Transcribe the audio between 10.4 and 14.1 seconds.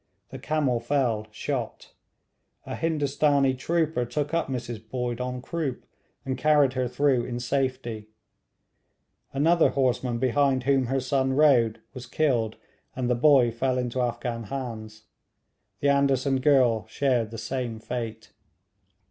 whom her son rode, was killed, and the boy fell into